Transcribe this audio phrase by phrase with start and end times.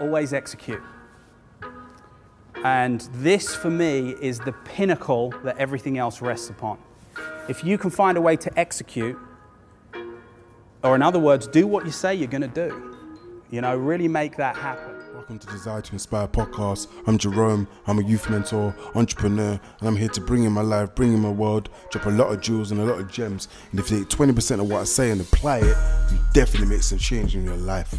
[0.00, 0.82] always execute.
[2.64, 6.78] And this, for me, is the pinnacle that everything else rests upon.
[7.48, 9.18] If you can find a way to execute,
[10.82, 12.96] or in other words, do what you say you're going to do,
[13.50, 14.96] you know, really make that happen.
[15.14, 16.88] Welcome to Desire to Inspire podcast.
[17.06, 17.68] I'm Jerome.
[17.86, 21.20] I'm a youth mentor, entrepreneur, and I'm here to bring in my life, bring in
[21.20, 23.48] my world, drop a lot of jewels and a lot of gems.
[23.70, 25.76] And if you take 20% of what I say and apply it,
[26.10, 27.94] you definitely make some change in your life.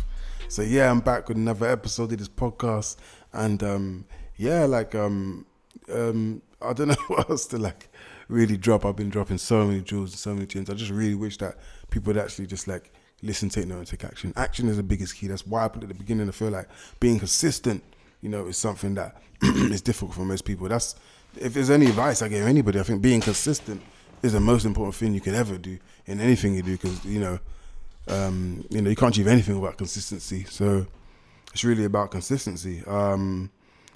[0.51, 2.97] So yeah, I'm back with another episode of this podcast,
[3.31, 4.05] and um,
[4.35, 5.45] yeah, like um,
[5.89, 7.87] um, I don't know what else to like
[8.27, 8.85] really drop.
[8.85, 10.69] I've been dropping so many jewels and so many tunes.
[10.69, 11.55] I just really wish that
[11.89, 12.91] people would actually just like
[13.23, 14.33] listen, take note, and take action.
[14.35, 15.27] Action is the biggest key.
[15.27, 16.27] That's why I put at the beginning.
[16.27, 16.67] I feel like
[16.99, 17.81] being consistent,
[18.19, 20.67] you know, is something that is difficult for most people.
[20.67, 20.95] That's
[21.37, 23.81] if there's any advice I give anybody, I think being consistent
[24.21, 27.21] is the most important thing you can ever do in anything you do because you
[27.21, 27.39] know
[28.11, 30.45] um, you know, you can't achieve anything without consistency.
[30.45, 30.85] So
[31.53, 32.83] it's really about consistency.
[32.85, 33.51] Um,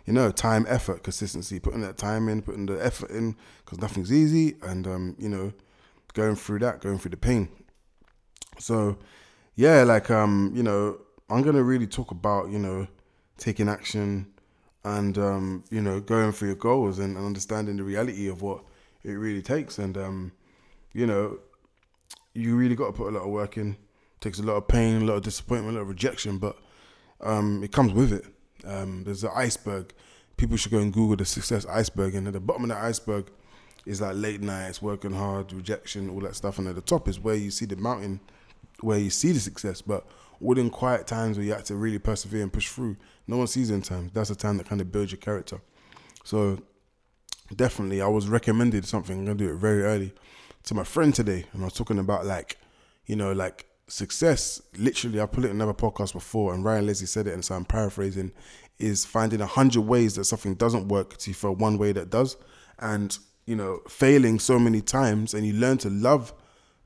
[0.05, 4.13] you know, time, effort, consistency, putting that time in, putting the effort in, because nothing's
[4.13, 5.51] easy, and um, you know,
[6.13, 7.49] going through that, going through the pain.
[8.59, 8.97] So,
[9.55, 10.99] yeah, like um, you know,
[11.29, 12.87] I'm gonna really talk about you know,
[13.37, 14.27] taking action,
[14.83, 18.63] and um, you know, going for your goals and, and understanding the reality of what
[19.03, 20.31] it really takes, and um,
[20.93, 21.39] you know,
[22.35, 23.75] you really got to put a lot of work in
[24.25, 26.57] takes a lot of pain, a lot of disappointment, a lot of rejection, but
[27.21, 28.25] um, it comes with it.
[28.65, 29.93] Um, there's an iceberg.
[30.35, 33.31] People should go and Google the success iceberg, and at the bottom of the iceberg
[33.85, 37.19] is like late nights, working hard, rejection, all that stuff, and at the top is
[37.19, 38.19] where you see the mountain,
[38.81, 39.81] where you see the success.
[39.81, 40.07] But
[40.41, 43.47] all within quiet times where you have to really persevere and push through, no one
[43.47, 44.11] sees in times.
[44.11, 45.61] That's a time that kind of builds your character.
[46.23, 46.57] So
[47.55, 49.19] definitely, I was recommended something.
[49.19, 50.13] I'm gonna do it very early
[50.63, 52.57] to my friend today, and I was talking about like,
[53.05, 57.07] you know, like success, literally, I put it in another podcast before, and Ryan Leslie
[57.07, 58.31] said it, and so I'm paraphrasing,
[58.79, 62.37] is finding a hundred ways that something doesn't work to for one way that does,
[62.79, 66.33] and you know, failing so many times, and you learn to love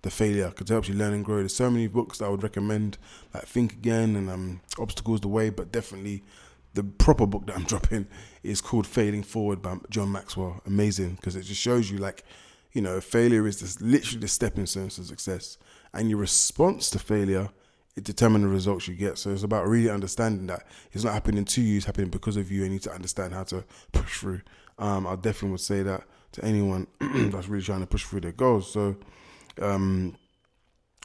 [0.01, 1.37] the failure because it helps you learn and grow.
[1.37, 2.97] There's so many books that I would recommend,
[3.33, 6.23] like Think Again and um, Obstacles the Way, but definitely
[6.73, 8.07] the proper book that I'm dropping
[8.43, 10.61] is called Failing Forward by John Maxwell.
[10.65, 12.23] Amazing because it just shows you like,
[12.73, 15.57] you know, failure is just literally the stepping stone to success
[15.93, 17.49] and your response to failure
[17.99, 19.17] it determines the results you get.
[19.17, 22.49] So it's about really understanding that it's not happening to you, it's happening because of
[22.49, 24.41] you, and you need to understand how to push through.
[24.77, 28.31] Um, I definitely would say that to anyone that's really trying to push through their
[28.31, 28.71] goals.
[28.71, 28.95] So,
[29.61, 30.15] um,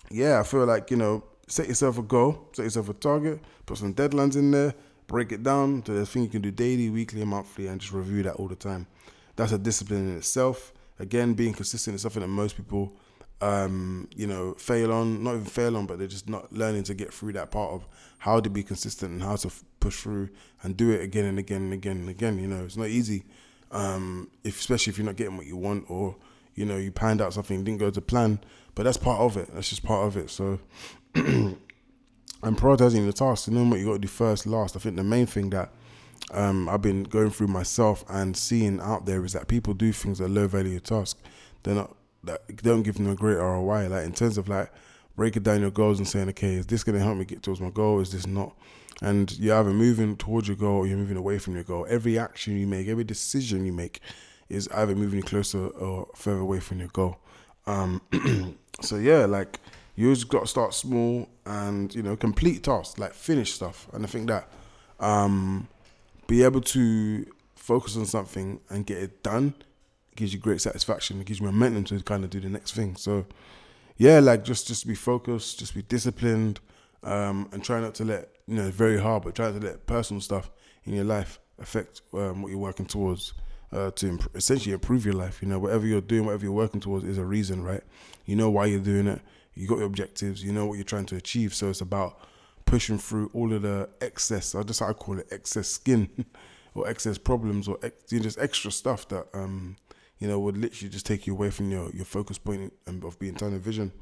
[0.09, 3.79] yeah, I feel like, you know, set yourself a goal, set yourself a target, put
[3.79, 4.75] some deadlines in there,
[5.09, 7.93] break it down to the thing you can do daily, weekly, and monthly, and just
[7.93, 8.87] review that all the time.
[9.35, 10.73] That's a discipline in itself.
[11.01, 12.97] Again, being consistent is something that most people
[13.41, 16.95] um, you know, fail on, not even fail on, but they're just not learning to
[16.95, 17.87] get through that part of
[18.19, 20.31] how to be consistent and how to f- push through
[20.63, 22.39] and do it again and again and again and again.
[22.39, 23.25] You know, it's not easy,
[23.71, 26.17] um, if, especially if you're not getting what you want or,
[26.55, 28.39] you know, you planned out something, didn't go to plan,
[28.75, 29.53] but that's part of it.
[29.53, 30.31] That's just part of it.
[30.31, 30.61] So,
[31.17, 34.77] I'm prioritizing the tasks, knowing what you got to do first, last.
[34.77, 35.73] I think the main thing that
[36.31, 40.19] um, I've been going through myself and seeing out there is that people do things
[40.19, 41.19] that low value task.
[41.63, 41.97] They're not
[42.27, 43.89] that don't give them a great ROI.
[43.89, 44.71] Like in terms of like
[45.17, 47.61] breaking down your goals and saying, okay, is this going to help me get towards
[47.61, 48.01] my goal?
[48.01, 48.55] Is this not?
[49.03, 51.87] And you're either moving towards your goal or you're moving away from your goal.
[51.89, 54.01] Every action you make, every decision you make,
[54.49, 57.17] is either moving you closer or further away from your goal.
[57.67, 58.01] Um,
[58.81, 59.59] so yeah, like
[59.97, 63.89] you just got to start small and you know complete tasks, like finish stuff.
[63.93, 64.49] And I think that
[65.01, 65.69] um,
[66.27, 69.55] be able to focus on something and get it done
[70.17, 71.21] gives you great satisfaction.
[71.21, 72.97] It gives you momentum to kind of do the next thing.
[72.97, 73.27] So,
[73.97, 76.61] yeah, like just just be focused, just be disciplined,
[77.03, 80.21] um, and try not to let you know very hard, but try to let personal
[80.21, 80.51] stuff
[80.85, 83.35] in your life affect um, what you're working towards.
[83.73, 86.81] Uh, to imp- essentially improve your life, you know, whatever you're doing, whatever you're working
[86.81, 87.83] towards is a reason, right?
[88.25, 89.21] You know why you're doing it.
[89.55, 90.45] You got your objectives.
[90.45, 91.53] You know what you're trying to achieve.
[91.55, 92.21] So it's about
[92.67, 94.55] pushing through all of the excess.
[94.55, 96.25] I just I call it excess skin,
[96.75, 99.77] or excess problems, or ex- just extra stuff that um,
[100.19, 103.35] you know, would literally just take you away from your, your focus point of being
[103.35, 103.93] tunnel vision.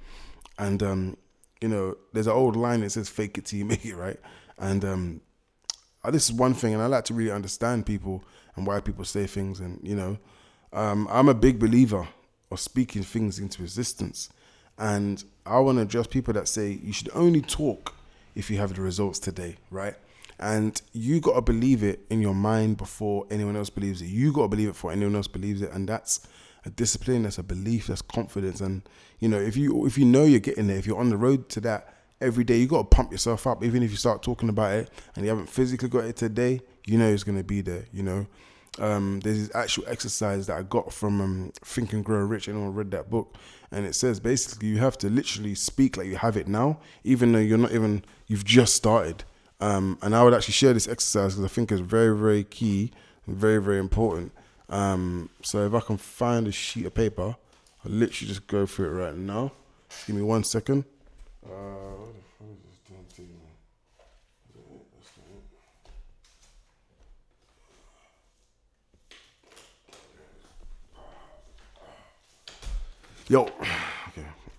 [0.59, 1.17] And, um,
[1.61, 4.19] you know, there's an old line that says, fake it till you make it, right?
[4.59, 5.21] And um,
[6.05, 8.23] uh, this is one thing, and I like to really understand people
[8.57, 9.61] and why people say things.
[9.61, 10.19] And, you know,
[10.73, 12.09] um, I'm a big believer
[12.51, 14.29] of speaking things into existence.
[14.79, 17.95] And I want to address people that say you should only talk
[18.35, 19.95] if you have the results today, right?
[20.39, 24.07] And you got to believe it in your mind before anyone else believes it.
[24.07, 25.71] You got to believe it before anyone else believes it.
[25.73, 26.27] And that's
[26.65, 28.61] a discipline, that's a belief, that's confidence.
[28.61, 28.83] And,
[29.19, 31.49] you know, if you if you know you're getting there, if you're on the road
[31.51, 31.93] to that
[32.23, 32.59] every day.
[32.59, 35.29] You got to pump yourself up, even if you start talking about it and you
[35.29, 36.61] haven't physically got it today.
[36.87, 37.85] You know it's gonna be there.
[37.93, 38.27] You know,
[38.79, 42.49] um, there's this actual exercise that I got from um, Think and Grow Rich.
[42.49, 43.37] Anyone read that book?
[43.71, 47.33] And it says basically you have to literally speak like you have it now, even
[47.33, 49.25] though you're not even you've just started.
[49.63, 52.91] Um, and I would actually share this exercise because I think it's very, very key,
[53.27, 54.33] and very, very important.
[54.69, 57.37] Um, so if I can find a sheet of paper,
[57.85, 59.53] I'll literally just go through it right now.
[59.89, 60.85] Just give me one second.
[61.47, 61.51] Uh.
[73.29, 73.43] Yo,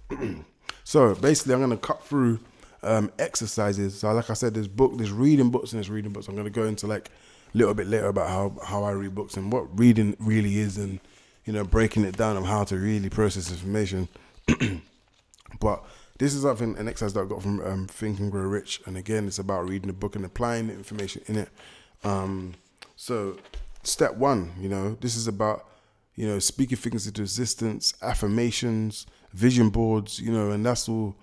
[0.09, 0.38] okay.
[0.85, 2.39] so basically, I'm gonna cut through
[2.83, 4.00] um, exercises.
[4.00, 6.27] So, like I said, there's book, there's reading books, and there's reading books.
[6.27, 7.09] I'm gonna go into like
[7.53, 10.77] a little bit later about how how I read books and what reading really is,
[10.77, 11.00] and
[11.45, 14.07] you know, breaking it down on how to really process information.
[15.59, 15.83] but
[16.18, 18.97] this is something an exercise that I got from um, Think and Grow Rich, and
[18.97, 21.50] again, it's about reading the book and applying the information in it.
[22.03, 22.53] Um,
[22.95, 23.38] so,
[23.83, 25.68] step one, you know, this is about
[26.15, 31.15] you know speaking things into existence, affirmations, vision boards, you know, and that's all.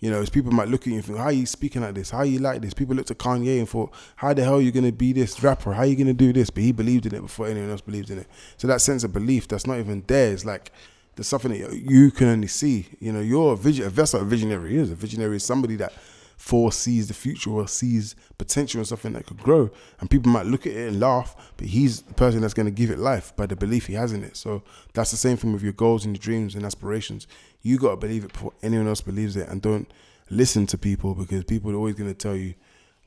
[0.00, 2.10] You know, people might look at you and think, how are you speaking like this?
[2.10, 2.72] How are you like this?
[2.72, 5.42] People looked at Kanye and thought, how the hell are you going to be this
[5.42, 5.74] rapper?
[5.74, 6.48] How are you going to do this?
[6.48, 8.26] But he believed in it before anyone else believed in it.
[8.56, 10.72] So that sense of belief that's not even there is like,
[11.16, 12.86] there's something that you can only see.
[12.98, 13.90] You know, you're a vision.
[13.92, 14.90] That's what a visionary is.
[14.90, 15.92] A visionary is somebody that
[16.40, 19.70] foresees the future or sees potential in something that could grow.
[20.00, 22.72] And people might look at it and laugh, but he's the person that's going to
[22.72, 24.38] give it life by the belief he has in it.
[24.38, 24.62] So
[24.94, 27.26] that's the same thing with your goals and your dreams and aspirations.
[27.60, 29.92] You got to believe it before anyone else believes it, and don't
[30.30, 32.54] listen to people because people are always going to tell you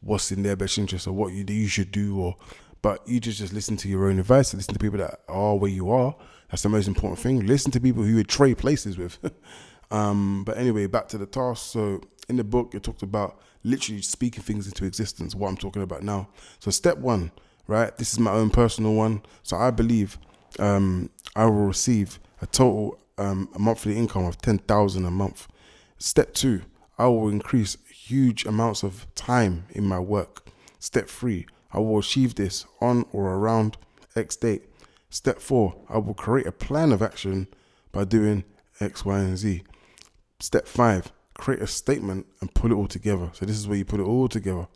[0.02, 2.36] what's in their best interest or what you you should do or
[2.84, 5.56] but you just just listen to your own advice and listen to people that are
[5.56, 6.14] where you are
[6.52, 9.18] that's the most important thing listen to people who you would trade places with
[9.92, 14.02] um, but anyway back to the task so in the book it talked about literally
[14.02, 16.28] speaking things into existence what i'm talking about now
[16.60, 17.32] so step one
[17.68, 20.18] right this is my own personal one so i believe
[20.60, 25.48] um, i will receive a total um, a monthly income of 10000 a month
[25.98, 26.62] step two
[26.98, 30.48] I will increase huge amounts of time in my work.
[30.80, 33.78] Step three, I will achieve this on or around
[34.16, 34.64] X date.
[35.10, 37.48] Step four, I will create a plan of action
[37.92, 38.44] by doing
[38.80, 39.64] X, Y, and Z.
[40.40, 43.30] Step five, create a statement and pull it all together.
[43.34, 44.68] So this is where you put it all together.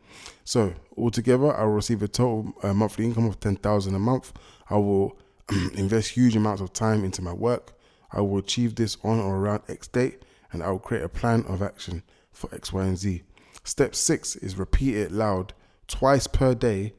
[0.43, 4.33] So altogether, I will receive a total uh, monthly income of ten thousand a month.
[4.69, 5.17] I will
[5.75, 7.73] invest huge amounts of time into my work.
[8.11, 10.21] I will achieve this on or around X date
[10.51, 13.23] and I will create a plan of action for X, Y, and Z.
[13.63, 15.53] Step six is repeat it loud
[15.87, 16.93] twice per day,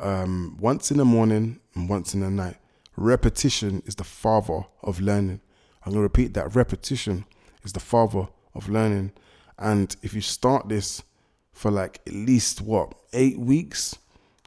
[0.00, 2.56] um, once in the morning and once in the night.
[2.96, 5.40] Repetition is the father of learning.
[5.84, 6.54] I'm going to repeat that.
[6.54, 7.26] Repetition
[7.62, 9.12] is the father of learning.
[9.58, 11.02] And if you start this
[11.52, 13.96] for like at least what, eight weeks,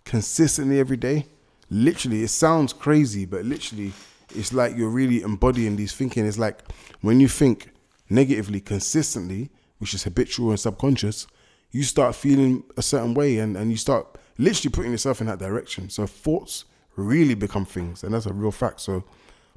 [0.06, 1.26] consistently every day,
[1.70, 3.94] literally, it sounds crazy, but literally,
[4.36, 6.26] it's like you're really embodying these thinking.
[6.26, 6.62] It's like
[7.02, 7.72] when you think,
[8.10, 11.28] negatively consistently, which is habitual and subconscious,
[11.72, 15.40] you start feeling a certain way and, and you start literally putting yourself in that
[15.40, 15.90] direction.
[15.90, 16.66] So thoughts
[16.96, 18.82] really become things, and that's a real fact.
[18.82, 19.04] So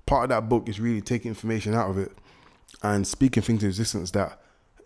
[0.06, 2.12] part of that book is really taking information out of it
[2.82, 4.40] and speaking things to existence that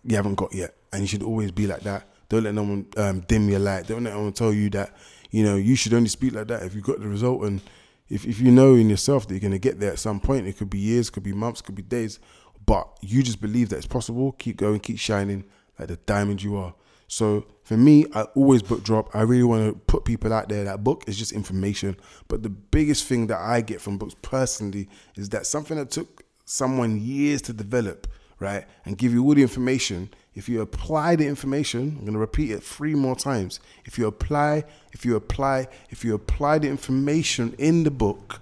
[0.08, 0.74] you haven't got yet.
[0.92, 2.08] And you should always be like that.
[2.28, 3.86] Don't let no one um, dim your light.
[3.86, 4.96] Don't let no one tell you that,
[5.30, 7.42] you know, you should only speak like that if you got the result.
[7.42, 7.60] And
[8.08, 10.56] if, if you know in yourself that you're to get there at some point, it
[10.56, 12.18] could be years, could be months, could be days
[12.66, 14.32] but you just believe that it's possible.
[14.32, 15.44] Keep going, keep shining
[15.78, 16.74] like the diamond you are.
[17.08, 19.14] So for me, I always book drop.
[19.14, 20.64] I really want to put people out there.
[20.64, 21.96] That book is just information.
[22.26, 26.24] But the biggest thing that I get from books personally is that something that took
[26.44, 28.08] someone years to develop,
[28.38, 30.10] right, and give you all the information.
[30.34, 33.60] If you apply the information, I'm going to repeat it three more times.
[33.84, 38.40] If you apply, if you apply, if you apply the information in the book,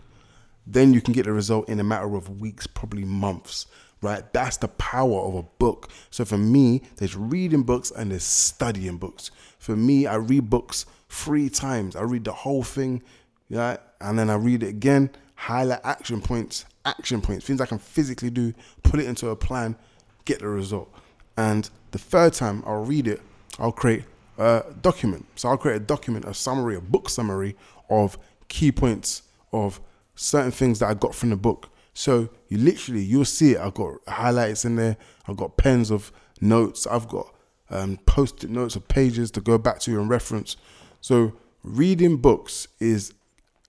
[0.67, 3.67] then you can get the result in a matter of weeks, probably months
[4.05, 4.33] right?
[4.33, 5.91] That's the power of a book.
[6.11, 9.31] So for me, there's reading books and there's studying books.
[9.59, 11.97] For me, I read books three times.
[11.97, 13.03] I read the whole thing,
[13.49, 15.11] yeah, and then I read it again,
[15.45, 19.77] highlight action points, action points, things I can physically do, put it into a plan,
[20.25, 20.93] get the result.
[21.37, 23.21] And the third time I'll read it,
[23.59, 24.05] I'll create
[24.39, 25.27] a document.
[25.37, 27.57] So I'll create a document, a summary, a book summary
[27.91, 29.23] of key points
[29.53, 29.81] of
[30.15, 33.61] certain things that I got from the book so you literally you'll see it.
[33.61, 34.97] I've got highlights in there.
[35.27, 36.87] I've got pens of notes.
[36.87, 37.33] I've got
[37.71, 40.57] um, post-it notes of pages to go back to and reference.
[41.01, 43.15] So reading books is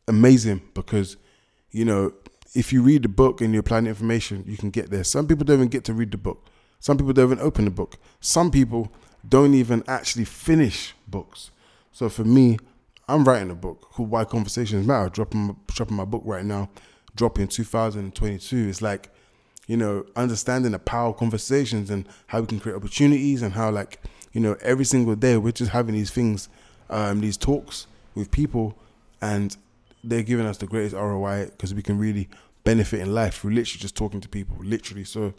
[0.07, 1.17] amazing because
[1.75, 2.13] you know
[2.55, 5.03] if you read the book and you apply the information, you can get there.
[5.03, 6.47] Some people don't even get to read the book.
[6.79, 7.97] Some people don't even open the book.
[8.21, 8.91] Some people
[9.27, 11.51] don't even actually finish books.
[11.91, 12.57] So for me,
[13.09, 16.69] I'm writing a book called Why Conversations Matter, dropping dropping my book right now,
[17.15, 18.69] dropping 2022.
[18.69, 19.09] It's like,
[19.67, 23.69] you know, understanding the power of conversations and how we can create opportunities and how
[23.69, 23.99] like,
[24.31, 26.47] you know, every single day we're just having these things,
[26.89, 28.77] um, these talks with people
[29.21, 29.57] and
[30.09, 32.29] they're giving us the greatest ROI because we can really
[32.63, 35.03] benefit in life through literally just talking to people, literally.
[35.03, 35.33] So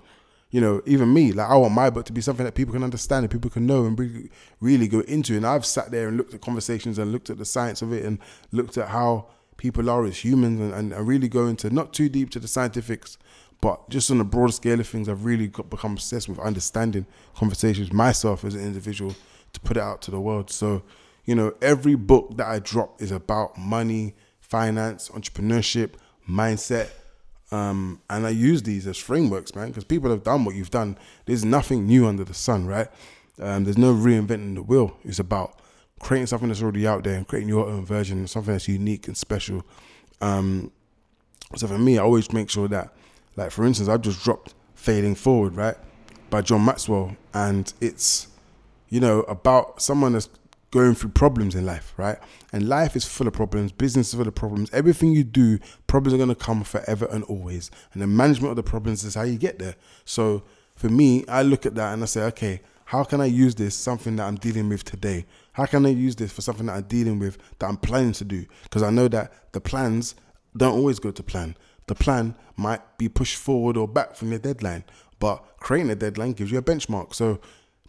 [0.50, 2.84] you know, even me, like I want my book to be something that people can
[2.84, 4.30] understand and people can know and really,
[4.60, 5.36] really go into.
[5.36, 8.04] And I've sat there and looked at conversations and looked at the science of it
[8.04, 8.18] and
[8.52, 12.08] looked at how people are as humans and, and, and really go into not too
[12.08, 13.18] deep to the scientifics,
[13.60, 17.06] but just on a broader scale of things, I've really got, become obsessed with understanding
[17.34, 19.14] conversations myself as an individual
[19.52, 20.50] to put it out to the world.
[20.50, 20.82] So,
[21.24, 24.14] you know, every book that I drop is about money,
[24.48, 25.92] finance, entrepreneurship,
[26.28, 26.90] mindset,
[27.52, 30.98] um, and I use these as frameworks, man, because people have done what you've done.
[31.26, 32.88] There's nothing new under the sun, right?
[33.40, 34.96] Um, there's no reinventing the wheel.
[35.04, 35.60] It's about
[36.00, 39.16] creating something that's already out there and creating your own version, something that's unique and
[39.16, 39.64] special.
[40.20, 40.72] Um,
[41.54, 42.92] so for me, I always make sure that,
[43.36, 45.76] like for instance, I've just dropped "Failing Forward," right,
[46.30, 48.26] by John Maxwell, and it's,
[48.88, 50.28] you know, about someone that's
[50.76, 52.18] going through problems in life, right?
[52.52, 54.68] And life is full of problems, business is full of problems.
[54.72, 57.70] Everything you do, problems are going to come forever and always.
[57.94, 59.76] And the management of the problems is how you get there.
[60.04, 60.42] So
[60.74, 63.74] for me, I look at that and I say, okay, how can I use this
[63.74, 65.24] something that I'm dealing with today?
[65.52, 68.24] How can I use this for something that I'm dealing with that I'm planning to
[68.24, 68.44] do?
[68.64, 70.14] Because I know that the plans
[70.56, 71.56] don't always go to plan.
[71.86, 74.84] The plan might be pushed forward or back from your deadline,
[75.20, 77.14] but creating a deadline gives you a benchmark.
[77.14, 77.40] So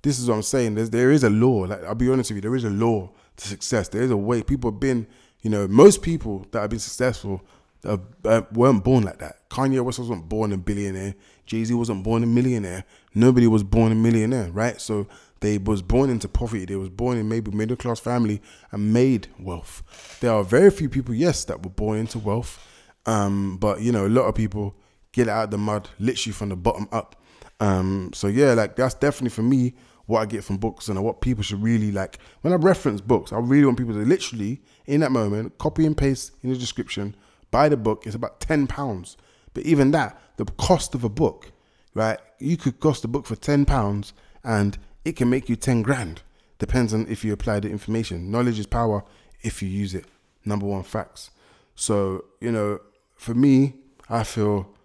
[0.07, 0.75] this is what I'm saying.
[0.75, 1.65] There's, there is a law.
[1.65, 3.89] Like I'll be honest with you, there is a law to success.
[3.89, 4.41] There is a way.
[4.41, 5.05] People have been,
[5.41, 7.41] you know, most people that have been successful
[7.83, 9.49] uh, uh, weren't born like that.
[9.49, 11.13] Kanye West wasn't born a billionaire.
[11.45, 12.85] Jay Z wasn't born a millionaire.
[13.13, 14.79] Nobody was born a millionaire, right?
[14.79, 15.07] So
[15.41, 16.65] they was born into poverty.
[16.65, 19.83] They was born in maybe middle class family and made wealth.
[20.21, 22.65] There are very few people, yes, that were born into wealth.
[23.05, 24.73] Um, but you know, a lot of people
[25.17, 27.15] get it out of the mud literally from the bottom up.
[27.59, 29.74] Um, so yeah, like that's definitely for me
[30.05, 32.19] what I get from books and what people should really like.
[32.41, 35.97] When I reference books, I really want people to literally, in that moment, copy and
[35.97, 37.15] paste in the description,
[37.50, 38.05] buy the book.
[38.05, 39.17] It's about ten pounds,
[39.55, 41.51] but even that, the cost of a book,
[41.95, 42.19] right?
[42.38, 46.21] You could cost a book for ten pounds, and it can make you ten grand.
[46.59, 48.29] Depends on if you apply the information.
[48.29, 49.03] Knowledge is power
[49.41, 50.05] if you use it.
[50.45, 51.31] Number one facts.
[51.75, 52.79] So you know,
[53.15, 53.74] for me,
[54.09, 54.76] I feel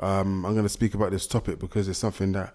[0.00, 2.54] um, I'm going to speak about this topic because it's something that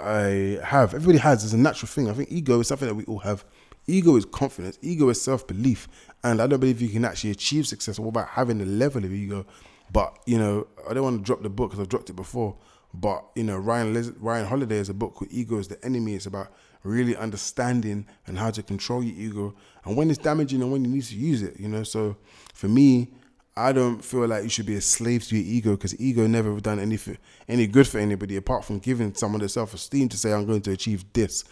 [0.00, 0.94] I have.
[0.94, 1.44] Everybody has.
[1.44, 2.08] It's a natural thing.
[2.08, 3.44] I think ego is something that we all have.
[3.86, 4.78] Ego is confidence.
[4.82, 5.88] Ego is self belief.
[6.24, 9.44] And I don't believe you can actually achieve success without having the level of ego.
[9.92, 12.56] But, you know, I don't want to drop the book because I've dropped it before.
[12.94, 16.14] But, you know, Ryan, Ryan Holiday has a book called Ego is the Enemy.
[16.14, 16.52] It's about
[16.84, 20.90] really understanding and how to control your ego and when it's damaging and when you
[20.90, 21.82] need to use it, you know.
[21.82, 22.16] So
[22.54, 23.08] for me,
[23.56, 26.58] I don't feel like you should be a slave to your ego because ego never
[26.60, 27.18] done anything
[27.48, 30.62] any good for anybody apart from giving someone their self esteem to say I'm going
[30.62, 31.44] to achieve this,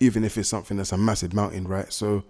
[0.00, 1.92] even if it's something that's a massive mountain, right?
[1.92, 2.24] So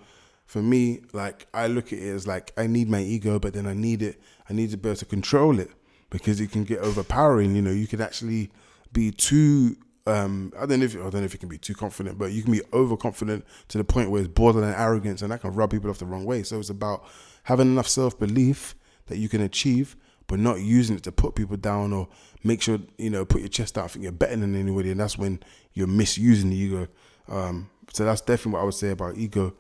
[0.47, 3.67] for me, like I look at it as like I need my ego, but then
[3.67, 4.21] I need it.
[4.49, 5.71] I need to be able to control it
[6.11, 7.57] because it can get overpowering.
[7.57, 8.51] You know, you could actually
[8.93, 9.77] be too.
[10.07, 12.33] Um, I don't know if I don't know if you can be too confident, but
[12.33, 15.71] you can be overconfident to the point where it's borderline arrogance, and that can rub
[15.71, 16.43] people off the wrong way.
[16.43, 17.07] So it's about
[17.45, 18.75] having enough self belief
[19.07, 19.97] that you can achieve,
[20.27, 22.09] but not using it to put people down or
[22.43, 23.85] make sure you know put your chest out.
[23.85, 25.41] I think you're better than anybody, and that's when
[25.73, 26.89] you're misusing the ego.
[27.29, 29.55] Um, so that's definitely what I would say about ego.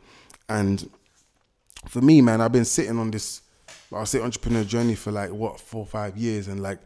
[0.48, 0.88] And
[1.88, 3.42] for me, man, I've been sitting on this,
[3.92, 6.78] I'll say entrepreneur journey for like what four five years, and like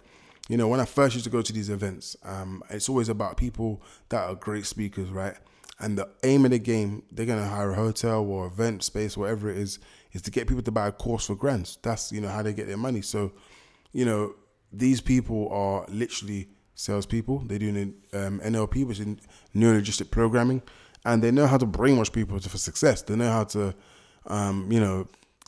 [0.48, 3.36] you know when I first used to go to these events, um, it's always about
[3.36, 5.34] people that are great speakers, right?
[5.80, 9.48] And the aim of the game, they're gonna hire a hotel or event space, whatever
[9.48, 9.78] it is,
[10.12, 11.78] is to get people to buy a course for grants.
[11.82, 13.02] That's you know how they get their money.
[13.02, 13.32] So,
[13.92, 14.34] you know,
[14.72, 17.40] these people are literally salespeople.
[17.46, 19.06] They're doing um, NLP, which is
[19.54, 20.62] neuro linguistic programming,
[21.04, 23.02] and they know how to brainwash people for success.
[23.02, 23.74] They know how to,
[24.26, 25.06] um, you know,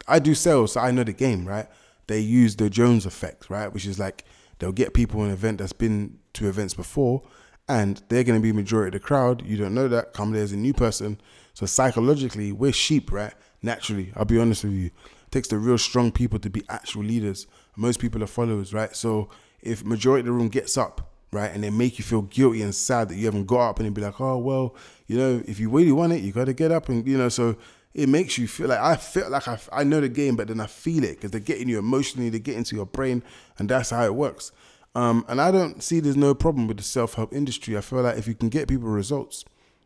[0.08, 1.68] I do sales, so I know the game, right?
[2.06, 4.24] They use the Jones effect, right, which is like
[4.58, 7.22] they'll get people an event that's been to events before,
[7.68, 9.46] and they're going to be majority of the crowd.
[9.46, 10.12] You don't know that.
[10.12, 11.20] Come there as a new person,
[11.54, 13.34] so psychologically, we're sheep, right?
[13.62, 14.12] Naturally.
[14.16, 14.86] I'll be honest with you.
[14.86, 17.46] It takes the real strong people to be actual leaders.
[17.76, 18.94] Most people are followers, right?
[18.94, 19.28] So
[19.62, 22.74] if majority of the room gets up, right, and they make you feel guilty and
[22.74, 24.74] sad that you haven't got up and they be like, oh well,
[25.06, 27.28] you know, if you really want it, you got to get up and you know.
[27.28, 27.56] So
[27.94, 30.60] it makes you feel like I feel like I, I know the game, but then
[30.60, 33.22] I feel it because they're getting you emotionally, they get into your brain,
[33.58, 34.52] and that's how it works.
[34.94, 37.76] Um, and I don't see there's no problem with the self help industry.
[37.76, 39.44] I feel like if you can get people results,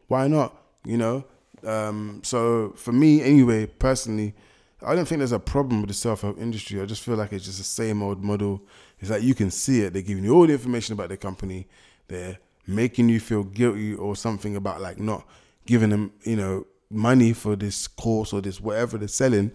[0.09, 1.25] why not you know.
[1.67, 4.35] Um, so for me, anyway, personally,
[4.83, 6.81] I don't think there's a problem with the self help industry.
[6.81, 8.63] I just feel like it's just the same old model.
[9.01, 9.93] It's like you can see it.
[9.93, 11.69] They're giving you all the information about the company.
[12.09, 15.27] They're making you feel guilty or something about like not
[15.67, 19.53] giving them, you know, money for this course or this whatever they're selling.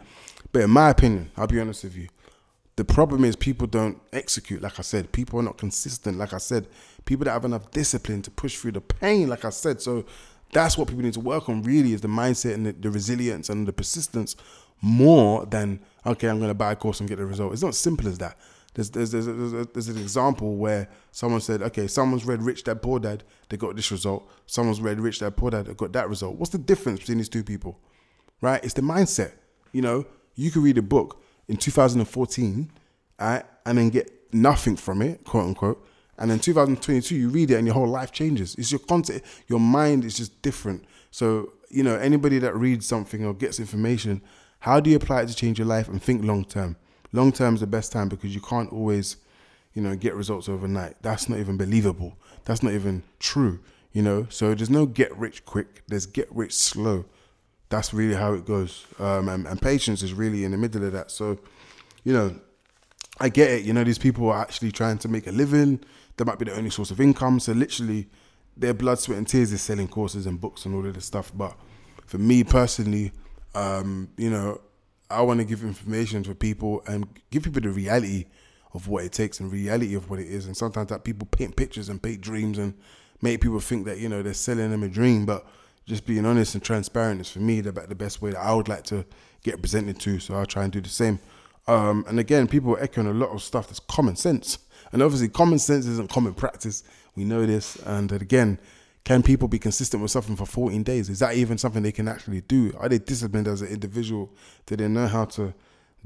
[0.51, 2.08] But in my opinion, I'll be honest with you,
[2.75, 4.62] the problem is people don't execute.
[4.62, 6.18] Like I said, people are not consistent.
[6.18, 6.68] Like I said,
[7.06, 9.28] people that have enough discipline to push through the pain.
[9.28, 10.06] Like I said, so
[10.53, 11.63] that's what people need to work on.
[11.63, 14.36] Really, is the mindset and the, the resilience and the persistence
[14.82, 17.53] more than okay, I'm going to buy a course and get the result.
[17.53, 18.38] It's not simple as that.
[18.74, 22.82] There's there's there's, there's, there's an example where someone said, okay, someone's read Rich Dad
[22.82, 24.29] Poor Dad, they got this result.
[24.46, 26.36] Someone's read Rich Dad Poor Dad, they got that result.
[26.36, 27.79] What's the difference between these two people?
[28.41, 28.63] Right?
[28.63, 29.34] It's the mindset.
[29.72, 32.72] You know, you could read a book in 2014,
[33.20, 35.86] right, and then get nothing from it, quote unquote.
[36.20, 38.54] And then 2022, you read it and your whole life changes.
[38.56, 40.84] It's your content, your mind is just different.
[41.12, 44.22] So, you know, anybody that reads something or gets information,
[44.60, 46.76] how do you apply it to change your life and think long term?
[47.14, 49.16] Long term is the best time because you can't always,
[49.74, 51.02] you know, get results overnight.
[51.02, 52.18] That's not even believable.
[52.44, 53.62] That's not even true,
[53.94, 54.28] you know.
[54.30, 55.84] So there's no get rich quick.
[55.88, 57.06] There's get rich slow.
[57.70, 58.86] That's really how it goes.
[59.00, 61.12] Um, and, and patience is really in the middle of that.
[61.12, 61.40] So,
[62.04, 62.36] you know,
[63.20, 63.64] I get it.
[63.64, 65.80] You know, these people are actually trying to make a living.
[66.20, 67.40] That might be the only source of income.
[67.40, 68.08] So literally,
[68.58, 71.32] their blood, sweat, and tears is selling courses and books and all of this stuff.
[71.34, 71.56] But
[72.06, 73.14] for me personally,
[73.56, 74.60] um, you know,
[75.10, 78.26] I want to give information for people and give people the reality
[78.74, 80.46] of what it takes and reality of what it is.
[80.46, 82.74] And sometimes that people paint pictures and paint dreams and
[83.22, 85.26] make people think that you know they're selling them a dream.
[85.26, 85.48] But
[85.86, 88.68] just being honest and transparent is for me the, the best way that I would
[88.68, 89.06] like to
[89.42, 90.20] get presented to.
[90.20, 91.20] So I'll try and do the same.
[91.68, 94.60] Um, and again, people are echoing a lot of stuff that's common sense.
[94.91, 96.84] And obviously, common sense isn't common practice.
[97.15, 97.75] We know this.
[97.86, 98.60] And again,
[99.03, 101.10] can people be consistent with something for 14 days?
[101.10, 102.74] Is that even something they can actually do?
[102.77, 104.31] Are they disciplined as an individual?
[104.65, 105.53] Do they know how to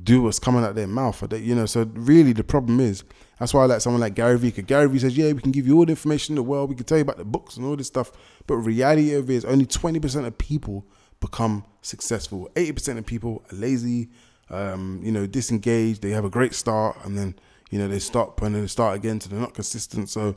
[0.02, 1.20] do what's coming out their mouth?
[1.30, 3.04] They, you know, so really the problem is
[3.40, 4.52] that's why I like someone like Gary Vee.
[4.52, 6.70] Cause Gary Vee says, yeah, we can give you all the information in the world.
[6.70, 8.12] We can tell you about the books and all this stuff.
[8.48, 10.86] But reality of it is only 20% of people
[11.20, 12.50] become successful.
[12.56, 14.10] 80% of people are lazy,
[14.50, 16.02] um, you know, disengaged.
[16.02, 17.36] They have a great start and then,
[17.74, 19.20] you know, they stop and then they start again.
[19.20, 20.08] So they're not consistent.
[20.08, 20.36] So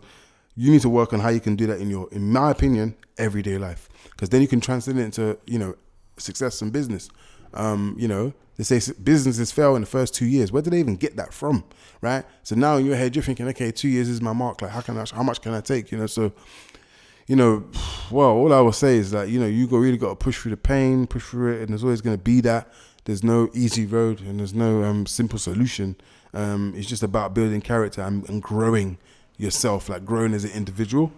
[0.57, 2.97] you need to work on how you can do that in your, in my opinion,
[3.19, 3.91] everyday life.
[4.05, 5.75] Because then you can translate it into, you know,
[6.17, 7.11] success in business.
[7.53, 10.51] Um, you know, they say businesses fail in the first two years.
[10.51, 11.65] Where did they even get that from,
[12.01, 12.25] right?
[12.43, 14.63] So now in your head, you're thinking, okay, two years is my mark.
[14.63, 15.93] Like, how can I, how much can I take?
[15.93, 16.33] You know, so,
[17.27, 17.67] you know,
[18.11, 20.39] well, all I will say is that you know you go really got to push
[20.39, 22.73] through the pain, push through it, and there's always going to be that.
[23.05, 25.97] There's no easy road and there's no um, simple solution.
[26.37, 28.99] Um, it's just about building character and, and growing
[29.39, 31.11] yourself, like growing as an individual.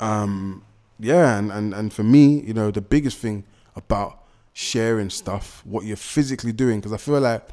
[0.00, 0.64] Um,
[0.98, 3.44] yeah, and, and, and for me, you know, the biggest thing
[3.76, 7.48] about sharing stuff, what you're physically doing, because I feel like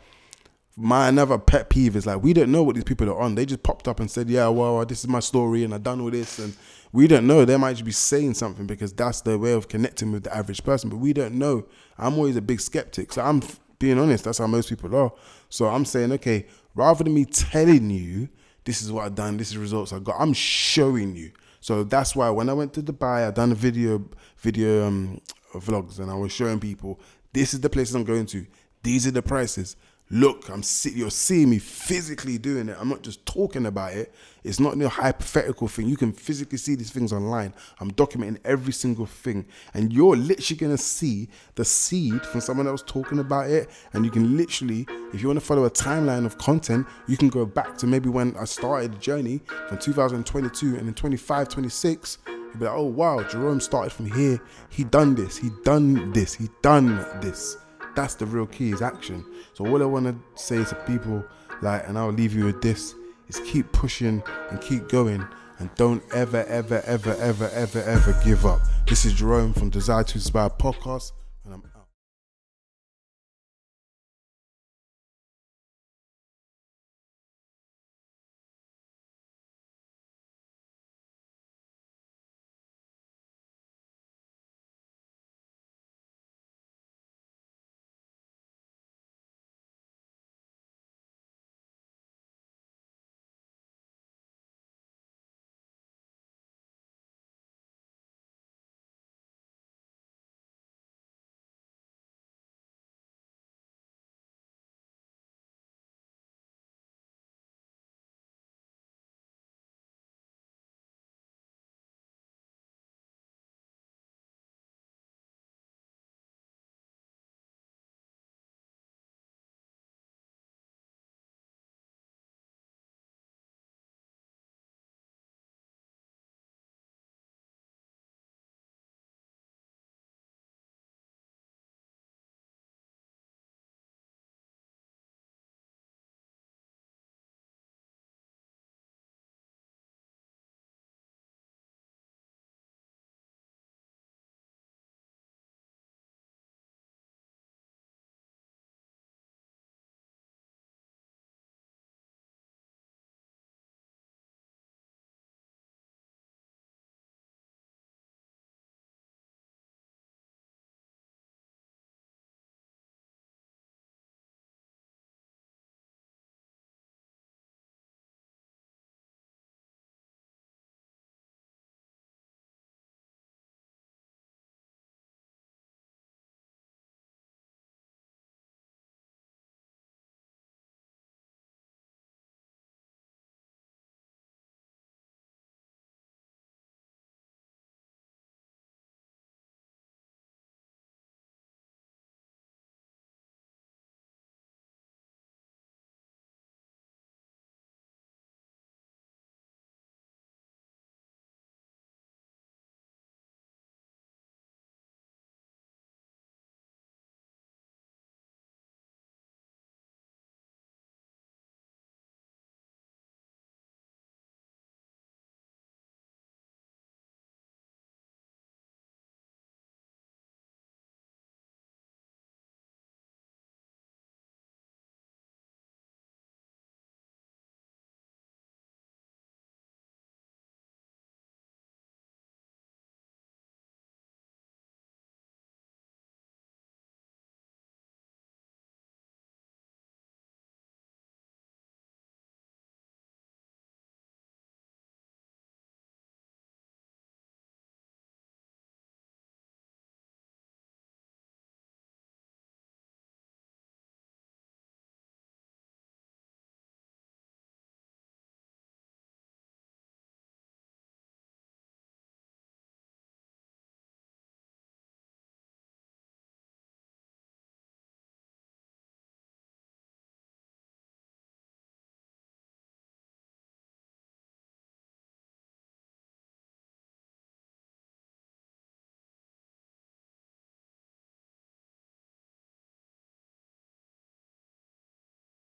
[0.76, 3.36] my another pet peeve is like we don't know what these people are on.
[3.36, 6.02] They just popped up and said, "Yeah, well, this is my story, and I've done
[6.02, 6.56] all this," and
[6.92, 7.46] we don't know.
[7.46, 10.64] They might just be saying something because that's their way of connecting with the average
[10.64, 11.66] person, but we don't know.
[12.00, 13.44] I'm always a big skeptic, so I'm
[13.78, 14.24] being honest.
[14.24, 15.12] That's how most people are.
[15.50, 18.30] So I'm saying, okay, rather than me telling you
[18.66, 20.16] this is what I've done, this is results I got.
[20.20, 21.32] I'm showing you.
[21.60, 24.04] So that's why when I went to Dubai, I done a video
[24.38, 25.22] video um,
[25.54, 27.00] vlogs, and I was showing people
[27.32, 28.46] this is the places I'm going to.
[28.84, 29.76] These are the prices.
[30.10, 32.78] Look, I'm see, you're seeing me physically doing it.
[32.80, 34.14] I'm not just talking about it.
[34.44, 35.88] It's not a hypothetical thing.
[35.88, 37.54] You can physically see these things online.
[37.80, 42.84] I'm documenting every single thing, and you're literally gonna see the seed from someone else
[42.86, 43.70] talking about it.
[43.94, 47.30] And you can literally, if you want to follow a timeline of content, you can
[47.30, 52.18] go back to maybe when I started the journey from 2022 and then 25, 26
[52.54, 54.40] You'd be like, oh wow, Jerome started from here.
[54.70, 55.38] He done this.
[55.38, 56.36] He done this.
[56.36, 57.58] He done this.
[57.96, 59.26] That's the real key is action.
[59.54, 61.24] So all I want to say to people,
[61.62, 62.96] like, and I'll leave you with this,
[63.28, 65.26] is keep pushing and keep going,
[65.60, 68.62] and don't ever, ever, ever, ever, ever, ever give up.
[68.88, 71.12] This is Jerome from Desire to Inspire podcast.